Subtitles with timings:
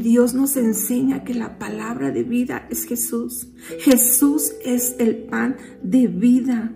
[0.00, 3.48] Dios nos enseña que la palabra de vida es Jesús.
[3.80, 6.72] Jesús es el pan de vida.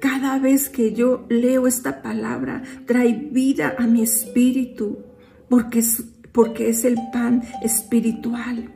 [0.00, 4.98] Cada vez que yo leo esta palabra, trae vida a mi espíritu,
[5.48, 8.72] porque es, porque es el pan espiritual.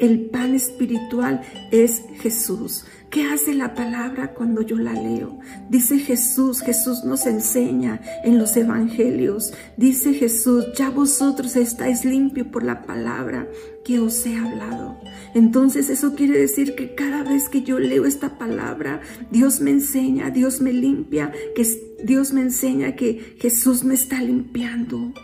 [0.00, 2.84] El pan espiritual es Jesús.
[3.10, 5.38] ¿Qué hace la palabra cuando yo la leo?
[5.70, 9.52] Dice Jesús, Jesús nos enseña en los evangelios.
[9.76, 13.46] Dice Jesús, ya vosotros estáis limpios por la palabra
[13.84, 14.98] que os he hablado.
[15.34, 19.00] Entonces eso quiere decir que cada vez que yo leo esta palabra,
[19.30, 21.64] Dios me enseña, Dios me limpia, que
[22.02, 25.14] Dios me enseña que Jesús me está limpiando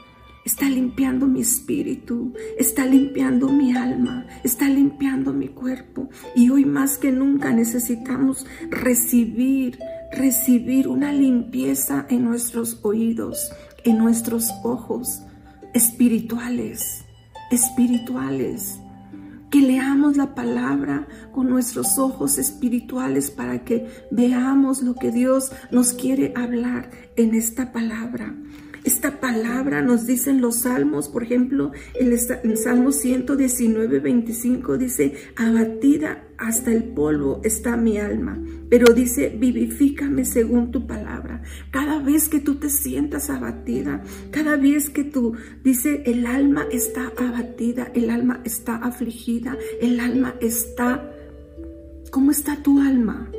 [0.44, 6.09] está limpiando mi espíritu, está limpiando mi alma, está limpiando mi cuerpo.
[6.34, 9.78] Y hoy más que nunca necesitamos recibir,
[10.12, 13.52] recibir una limpieza en nuestros oídos,
[13.84, 15.23] en nuestros ojos
[15.74, 17.04] espirituales,
[17.50, 18.80] espirituales.
[19.50, 25.93] Que leamos la palabra con nuestros ojos espirituales para que veamos lo que Dios nos
[25.93, 28.32] quiere hablar en esta palabra.
[28.84, 36.24] Esta palabra nos dicen los salmos, por ejemplo, el, el Salmo 119, 25 dice, abatida
[36.38, 41.42] hasta el polvo está mi alma, pero dice, vivifícame según tu palabra.
[41.70, 47.12] Cada vez que tú te sientas abatida, cada vez que tú, dice, el alma está
[47.18, 51.12] abatida, el alma está afligida, el alma está,
[52.10, 53.30] ¿cómo está tu alma?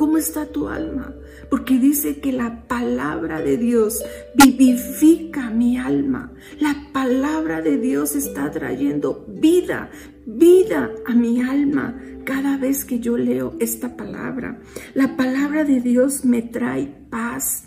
[0.00, 1.14] ¿Cómo está tu alma?
[1.50, 4.02] Porque dice que la palabra de Dios
[4.34, 6.32] vivifica mi alma.
[6.58, 9.90] La palabra de Dios está trayendo vida,
[10.24, 14.58] vida a mi alma cada vez que yo leo esta palabra.
[14.94, 17.64] La palabra de Dios me trae paz.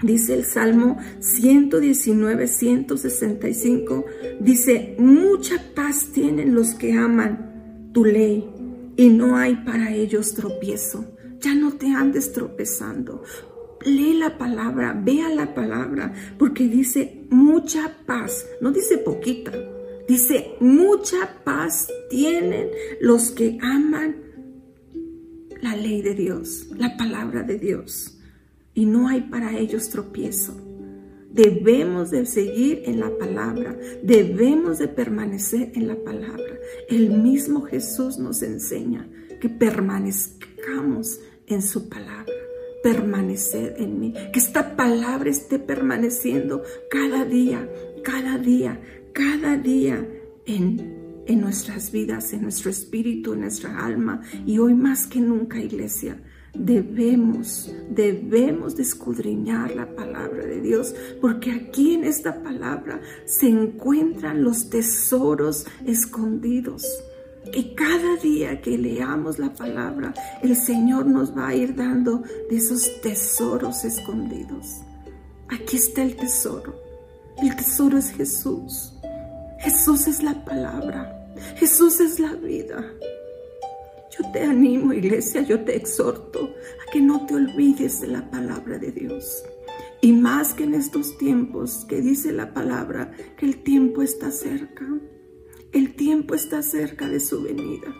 [0.00, 4.04] Dice el Salmo 119, 165,
[4.38, 8.48] dice, mucha paz tienen los que aman tu ley
[8.96, 11.17] y no hay para ellos tropiezo.
[11.40, 13.22] Ya no te andes tropezando.
[13.84, 19.52] Lee la palabra, vea la palabra, porque dice mucha paz, no dice poquita,
[20.08, 24.16] dice mucha paz tienen los que aman
[25.62, 28.18] la ley de Dios, la palabra de Dios,
[28.74, 30.56] y no hay para ellos tropiezo.
[31.30, 36.58] Debemos de seguir en la palabra, debemos de permanecer en la palabra.
[36.88, 39.08] El mismo Jesús nos enseña
[39.40, 42.32] que permanezcamos en su palabra.
[42.82, 44.14] Permanecer en mí.
[44.32, 47.68] Que esta palabra esté permaneciendo cada día,
[48.04, 48.80] cada día,
[49.12, 50.06] cada día
[50.46, 54.22] en, en nuestras vidas, en nuestro espíritu, en nuestra alma.
[54.46, 56.20] Y hoy más que nunca, iglesia,
[56.54, 64.42] debemos, debemos de escudriñar la palabra de Dios, porque aquí en esta palabra se encuentran
[64.42, 66.86] los tesoros escondidos.
[67.54, 72.56] Y cada día que leamos la palabra, el Señor nos va a ir dando de
[72.56, 74.82] esos tesoros escondidos.
[75.48, 76.74] Aquí está el tesoro.
[77.42, 78.92] El tesoro es Jesús.
[79.60, 81.32] Jesús es la palabra.
[81.56, 82.84] Jesús es la vida.
[84.18, 86.54] Yo te animo, iglesia, yo te exhorto
[86.86, 89.44] a que no te olvides de la palabra de Dios.
[90.00, 94.86] Y más que en estos tiempos que dice la palabra que el tiempo está cerca.
[95.72, 97.94] El tiempo está cerca de su venida.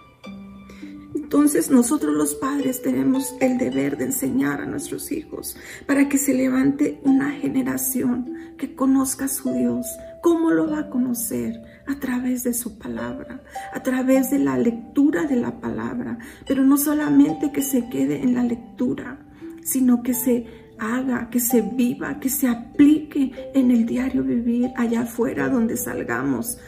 [1.14, 5.56] Entonces nosotros los padres tenemos el deber de enseñar a nuestros hijos
[5.86, 9.86] para que se levante una generación que conozca a su Dios.
[10.22, 11.60] ¿Cómo lo va a conocer?
[11.86, 13.42] A través de su palabra,
[13.74, 16.18] a través de la lectura de la palabra.
[16.46, 19.18] Pero no solamente que se quede en la lectura,
[19.62, 20.46] sino que se
[20.78, 26.58] haga, que se viva, que se aplique en el diario vivir allá afuera donde salgamos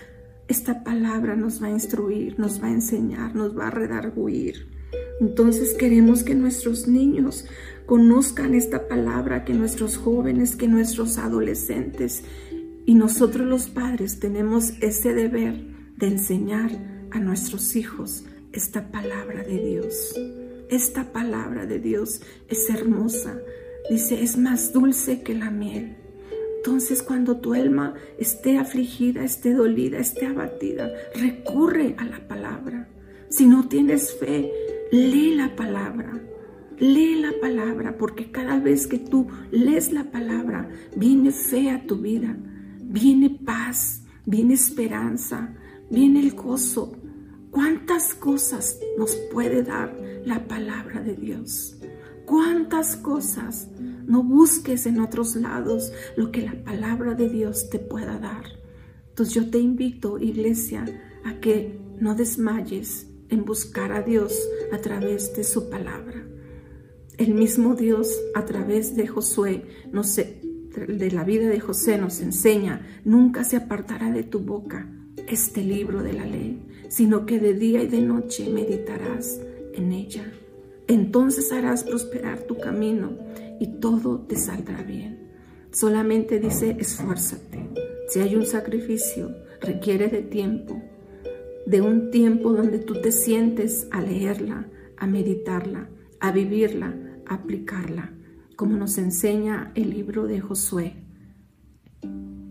[0.50, 4.66] esta palabra nos va a instruir, nos va a enseñar, nos va a redarguir.
[5.20, 7.44] Entonces queremos que nuestros niños
[7.86, 12.24] conozcan esta palabra, que nuestros jóvenes, que nuestros adolescentes
[12.84, 15.54] y nosotros los padres tenemos ese deber
[15.96, 16.72] de enseñar
[17.12, 20.16] a nuestros hijos esta palabra de Dios.
[20.68, 23.38] Esta palabra de Dios es hermosa.
[23.88, 25.96] Dice, es más dulce que la miel
[26.60, 32.86] entonces cuando tu alma esté afligida, esté dolida, esté abatida, recurre a la palabra.
[33.30, 34.52] Si no tienes fe,
[34.92, 36.20] lee la palabra.
[36.78, 41.96] Lee la palabra porque cada vez que tú lees la palabra, viene fe a tu
[41.96, 42.36] vida,
[42.82, 45.54] viene paz, viene esperanza,
[45.90, 46.92] viene el gozo.
[47.50, 49.96] ¿Cuántas cosas nos puede dar
[50.26, 51.79] la palabra de Dios?
[52.30, 53.66] ¿Cuántas cosas?
[54.06, 58.44] No busques en otros lados lo que la palabra de Dios te pueda dar.
[59.08, 60.84] Entonces yo te invito, iglesia,
[61.24, 64.32] a que no desmayes en buscar a Dios
[64.70, 66.24] a través de su palabra.
[67.18, 70.40] El mismo Dios a través de Josué, no sé,
[70.86, 74.88] de la vida de José nos enseña, nunca se apartará de tu boca
[75.26, 79.40] este libro de la ley, sino que de día y de noche meditarás
[79.74, 80.32] en ella.
[80.90, 83.16] Entonces harás prosperar tu camino
[83.60, 85.30] y todo te saldrá bien.
[85.70, 87.70] Solamente dice, esfuérzate.
[88.08, 90.82] Si hay un sacrificio, requiere de tiempo,
[91.64, 94.66] de un tiempo donde tú te sientes a leerla,
[94.96, 95.88] a meditarla,
[96.18, 96.92] a vivirla,
[97.24, 98.12] a aplicarla,
[98.56, 101.04] como nos enseña el libro de Josué.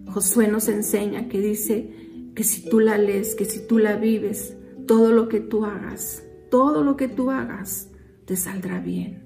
[0.05, 4.55] Josué nos enseña que dice que si tú la lees, que si tú la vives,
[4.87, 7.88] todo lo que tú hagas, todo lo que tú hagas,
[8.29, 9.23] te saldrá bien.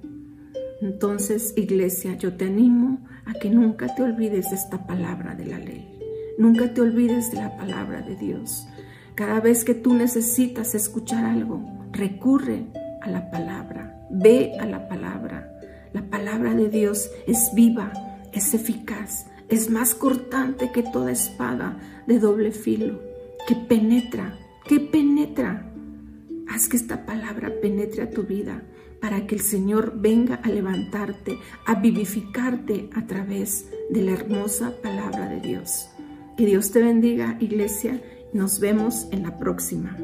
[0.81, 5.59] Entonces, iglesia, yo te animo a que nunca te olvides de esta palabra de la
[5.59, 5.99] ley.
[6.37, 8.65] Nunca te olvides de la palabra de Dios.
[9.13, 11.61] Cada vez que tú necesitas escuchar algo,
[11.91, 12.63] recurre
[13.01, 15.53] a la palabra, ve a la palabra.
[15.91, 17.91] La palabra de Dios es viva,
[18.31, 21.77] es eficaz, es más cortante que toda espada
[22.07, 23.01] de doble filo,
[23.49, 25.69] que penetra, que penetra.
[26.47, 28.63] Haz que esta palabra penetre a tu vida
[29.03, 35.27] para que el Señor venga a levantarte, a vivificarte a través de la hermosa palabra
[35.27, 35.89] de Dios.
[36.37, 38.01] Que Dios te bendiga, iglesia.
[38.31, 39.97] Nos vemos en la próxima.